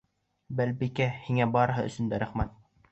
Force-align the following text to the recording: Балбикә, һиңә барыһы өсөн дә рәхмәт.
Балбикә, 0.61 1.07
һиңә 1.27 1.49
барыһы 1.59 1.87
өсөн 1.93 2.13
дә 2.15 2.25
рәхмәт. 2.27 2.61